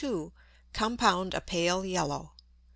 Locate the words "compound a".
0.73-1.39